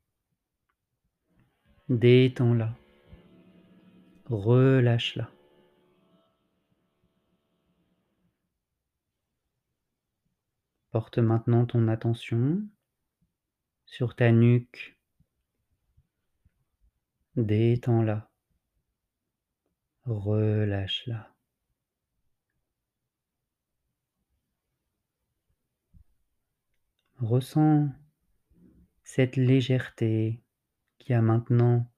[1.89, 2.75] Détends-la.
[4.25, 5.31] Relâche-la.
[10.91, 12.61] Porte maintenant ton attention
[13.87, 14.99] sur ta nuque.
[17.37, 18.29] Détends-la.
[20.07, 21.38] Relâche-la.
[27.21, 27.89] Ressens
[29.03, 30.41] cette légèreté
[31.01, 31.91] qui a maintenant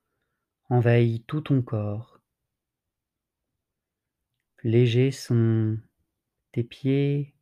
[0.71, 2.23] envahi tout ton corps.
[4.62, 5.79] Légers sont
[6.53, 7.35] tes pieds,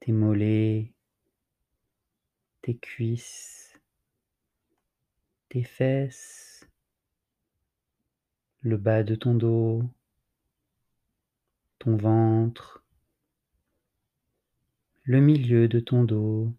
[0.00, 0.92] tes mollets,
[2.60, 3.80] tes cuisses,
[5.48, 6.68] tes fesses,
[8.62, 9.84] le bas de ton dos,
[11.78, 12.82] ton ventre,
[15.06, 16.52] le milieu de ton dos,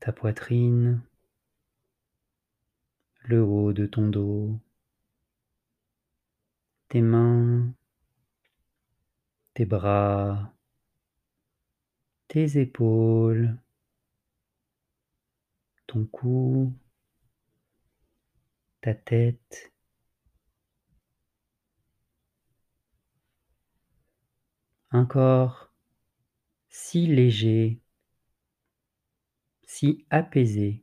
[0.00, 1.00] ta poitrine,
[3.22, 4.58] le haut de ton dos,
[6.88, 7.72] tes mains,
[9.54, 10.52] tes bras,
[12.26, 13.56] tes épaules,
[15.86, 16.74] ton cou,
[18.80, 19.72] ta tête,
[24.90, 25.67] un corps
[26.68, 27.80] si léger,
[29.64, 30.82] si apaisé,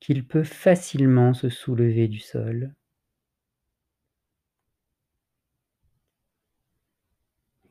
[0.00, 2.74] qu'il peut facilement se soulever du sol.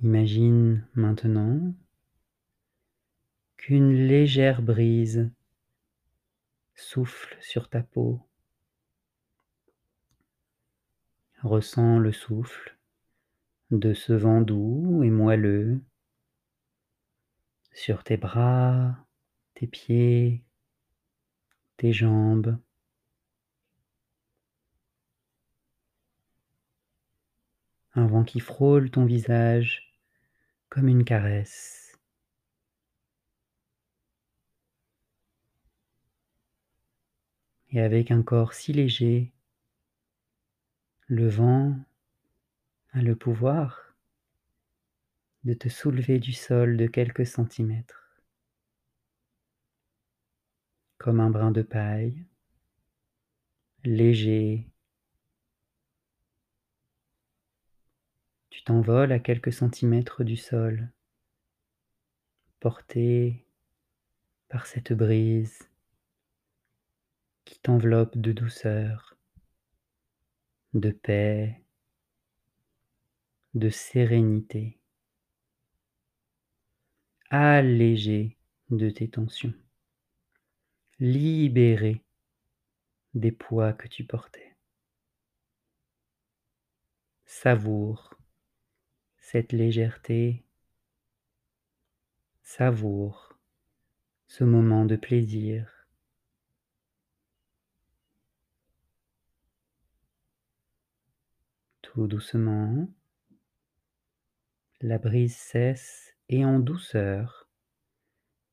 [0.01, 1.73] Imagine maintenant
[3.57, 5.31] qu'une légère brise
[6.75, 8.21] souffle sur ta peau.
[11.41, 12.77] Ressens le souffle
[13.71, 15.81] de ce vent doux et moelleux
[17.75, 18.95] sur tes bras,
[19.53, 20.41] tes pieds,
[21.77, 22.57] tes jambes.
[27.95, 29.93] Un vent qui frôle ton visage
[30.69, 31.99] comme une caresse.
[37.71, 39.33] Et avec un corps si léger,
[41.07, 41.77] le vent
[42.93, 43.84] a le pouvoir
[45.45, 48.19] de te soulever du sol de quelques centimètres,
[50.97, 52.25] comme un brin de paille,
[53.83, 54.67] léger.
[58.49, 60.91] Tu t'envoles à quelques centimètres du sol,
[62.59, 63.45] porté
[64.49, 65.69] par cette brise
[67.43, 69.15] qui t'enveloppe de douceur,
[70.73, 71.61] de paix,
[73.53, 74.79] de sérénité,
[77.29, 78.37] allégé
[78.69, 79.53] de tes tensions,
[80.99, 82.03] libéré
[83.13, 84.55] des poids que tu portais.
[87.25, 88.15] Savoure
[89.17, 90.43] cette légèreté,
[92.43, 93.37] savoure
[94.27, 95.87] ce moment de plaisir.
[101.81, 102.87] Tout doucement,
[104.81, 107.47] la brise cesse et en douceur,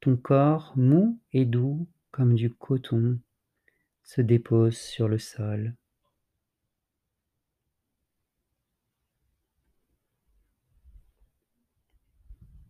[0.01, 3.19] ton corps mou et doux comme du coton
[4.03, 5.75] se dépose sur le sol.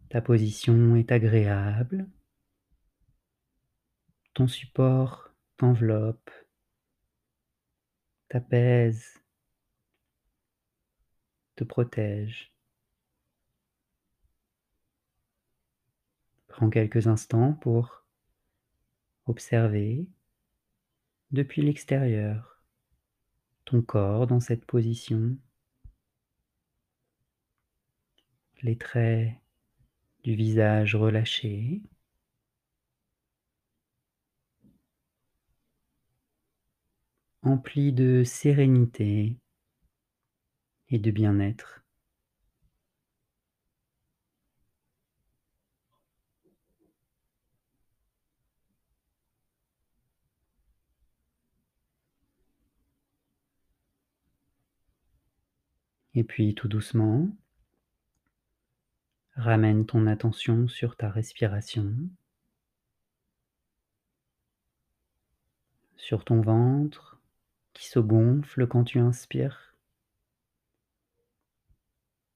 [0.09, 2.07] Ta position est agréable,
[4.35, 6.31] ton support t'enveloppe,
[8.29, 9.23] t'apaise,
[11.57, 12.52] te protège.
[16.53, 18.05] Prends quelques instants pour
[19.25, 20.07] observer
[21.31, 22.63] depuis l'extérieur
[23.65, 25.39] ton corps dans cette position,
[28.61, 29.33] les traits
[30.25, 31.81] du visage relâchés,
[37.41, 39.39] emplis de sérénité
[40.91, 41.82] et de bien-être.
[56.15, 57.29] Et puis tout doucement,
[59.35, 61.95] ramène ton attention sur ta respiration,
[65.97, 67.19] sur ton ventre
[67.73, 69.75] qui se gonfle quand tu inspires,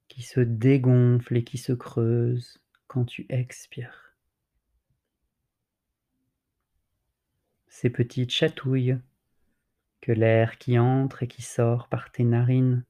[0.09, 4.17] qui se dégonfle et qui se creuse quand tu expires.
[7.69, 8.99] Ces petites chatouilles
[10.01, 12.85] que l'air qui entre et qui sort par tes narines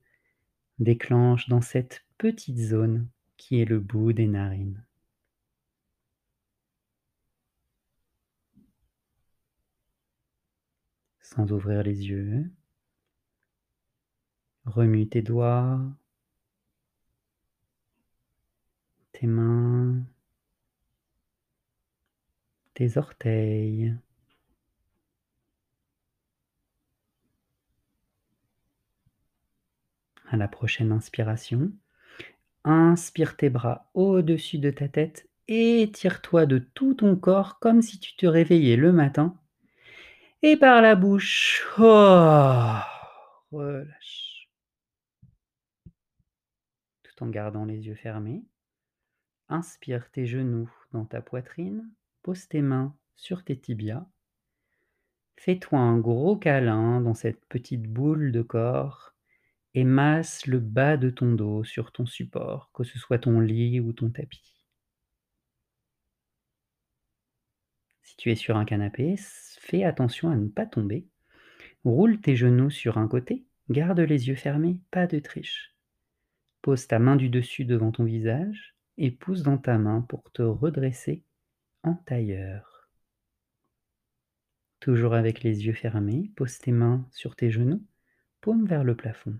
[0.78, 4.84] déclenche dans cette petite zone qui est le bout des narines.
[11.20, 12.50] Sans ouvrir les yeux,
[14.64, 15.80] remue tes doigts,
[19.12, 20.04] tes mains,
[22.74, 23.96] tes orteils.
[30.28, 31.70] À la prochaine inspiration,
[32.64, 38.00] inspire tes bras au-dessus de ta tête et tire-toi de tout ton corps comme si
[38.00, 39.38] tu te réveillais le matin.
[40.42, 42.74] Et par la bouche, oh,
[43.52, 44.50] relâche.
[47.04, 48.42] Tout en gardant les yeux fermés.
[49.48, 51.88] Inspire tes genoux dans ta poitrine,
[52.22, 54.06] pose tes mains sur tes tibias.
[55.36, 59.15] Fais-toi un gros câlin dans cette petite boule de corps
[59.76, 63.78] et masse le bas de ton dos sur ton support, que ce soit ton lit
[63.78, 64.64] ou ton tapis.
[68.00, 69.16] Si tu es sur un canapé,
[69.60, 71.06] fais attention à ne pas tomber.
[71.84, 75.76] Roule tes genoux sur un côté, garde les yeux fermés, pas de triche.
[76.62, 80.40] Pose ta main du dessus devant ton visage et pousse dans ta main pour te
[80.40, 81.22] redresser
[81.82, 82.88] en tailleur.
[84.80, 87.84] Toujours avec les yeux fermés, pose tes mains sur tes genoux,
[88.40, 89.38] paume vers le plafond.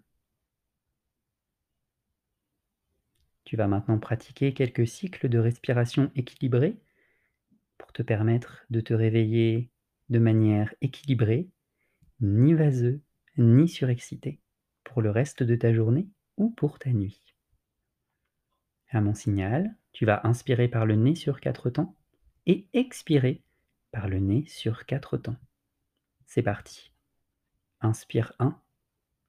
[3.47, 6.77] Tu vas maintenant pratiquer quelques cycles de respiration équilibrée
[7.79, 9.71] pour te permettre de te réveiller
[10.09, 11.49] de manière équilibrée,
[12.21, 13.01] ni vaseux,
[13.39, 14.41] ni surexcité,
[14.83, 17.23] pour le reste de ta journée ou pour ta nuit.
[18.91, 21.95] À mon signal, tu vas inspirer par le nez sur quatre temps
[22.47, 23.45] et expirer
[23.93, 25.37] par le nez sur quatre temps.
[26.25, 26.91] C'est parti.
[27.81, 28.61] Inspire 1,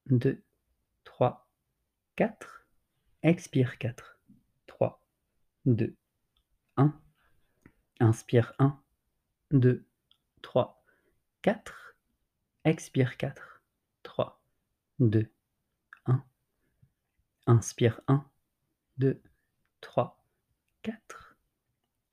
[0.08, 0.42] 2,
[1.04, 1.48] 3,
[2.16, 2.67] 4.
[3.24, 4.20] Expire 4,
[4.68, 5.00] 3,
[5.66, 5.98] 2,
[6.78, 6.94] 1.
[8.00, 8.80] Inspire 1,
[9.52, 9.86] 2,
[10.44, 10.78] 3,
[11.44, 11.96] 4.
[12.64, 13.34] Expire 4,
[14.04, 14.40] 3,
[15.00, 15.32] 2,
[16.06, 16.24] 1.
[17.48, 18.24] Inspire 1,
[18.98, 19.22] 2,
[19.82, 20.16] 3,
[20.84, 21.36] 4.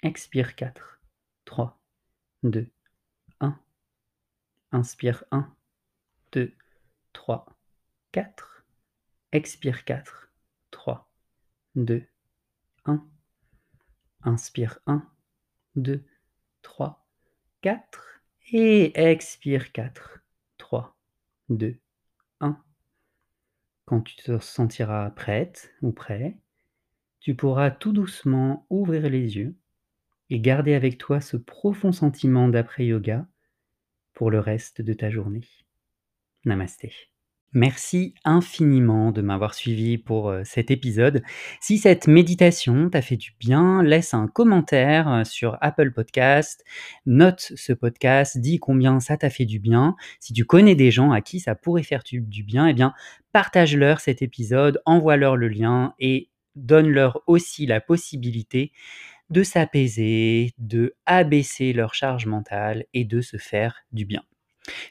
[0.03, 0.73] Expire 4,
[1.45, 1.79] 3,
[2.45, 2.73] 2,
[3.41, 3.59] 1.
[4.73, 5.55] Inspire 1,
[6.33, 6.57] 2,
[7.13, 7.45] 3,
[8.13, 8.65] 4.
[9.33, 10.24] Expire 4, 3,
[11.77, 12.05] 2,
[12.85, 13.05] 1.
[14.23, 15.07] Inspire 1,
[15.77, 16.05] 2,
[16.63, 17.07] 3,
[17.63, 18.23] 4.
[18.53, 20.21] Et expire 4,
[20.59, 20.97] 3,
[21.49, 21.77] 2,
[22.41, 22.63] 1.
[23.87, 26.39] Quand tu te sentiras prête ou prêt,
[27.21, 29.57] tu pourras tout doucement ouvrir les yeux
[30.31, 33.27] et garder avec toi ce profond sentiment d'après-yoga
[34.13, 35.47] pour le reste de ta journée.
[36.45, 36.93] Namasté.
[37.57, 41.23] Merci infiniment de m'avoir suivi pour cet épisode.
[41.61, 46.65] Si cette méditation t'a fait du bien, laisse un commentaire sur Apple Podcast,
[47.07, 49.95] note ce podcast, dis combien ça t'a fait du bien.
[50.19, 52.93] Si tu connais des gens à qui ça pourrait faire du bien, eh bien
[53.31, 58.73] partage-leur cet épisode, envoie-leur le lien et donne-leur aussi la possibilité
[59.31, 64.25] de s'apaiser, de abaisser leur charge mentale et de se faire du bien.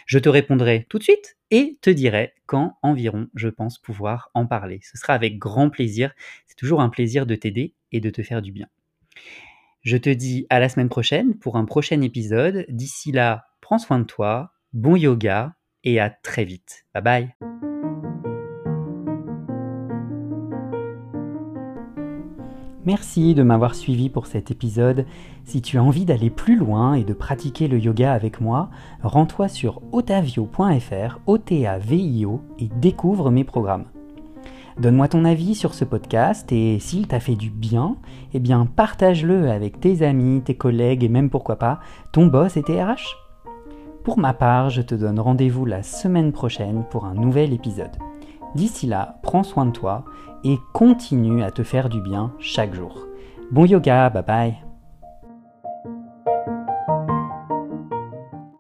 [0.06, 4.46] Je te répondrai tout de suite et te dirai quand environ je pense pouvoir en
[4.46, 4.80] parler.
[4.84, 6.14] Ce sera avec grand plaisir.
[6.48, 8.68] C'est toujours un plaisir de t'aider et de te faire du bien.
[9.82, 12.66] Je te dis à la semaine prochaine pour un prochain épisode.
[12.70, 15.56] D'ici là, prends soin de toi, bon yoga
[15.86, 16.86] et à très vite.
[16.94, 17.36] Bye bye.
[22.86, 25.08] Merci de m'avoir suivi pour cet épisode.
[25.44, 28.70] Si tu as envie d'aller plus loin et de pratiquer le yoga avec moi,
[29.02, 32.28] rends-toi sur otavio.fr, o t a v
[32.60, 33.86] et découvre mes programmes.
[34.80, 37.96] Donne-moi ton avis sur ce podcast et s'il t'a fait du bien,
[38.36, 41.80] eh bien partage-le avec tes amis, tes collègues et même pourquoi pas
[42.12, 43.25] ton boss et tes RH.
[44.06, 47.98] Pour ma part, je te donne rendez-vous la semaine prochaine pour un nouvel épisode.
[48.54, 50.06] D'ici là, prends soin de toi
[50.44, 53.08] et continue à te faire du bien chaque jour.
[53.52, 54.65] Bon yoga, bye bye